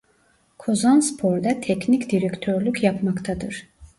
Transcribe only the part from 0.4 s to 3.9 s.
Kozanspor'da teknik direktörlük yapmaktadır.